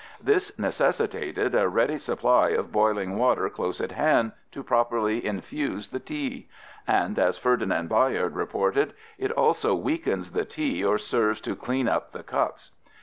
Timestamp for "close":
3.51-3.79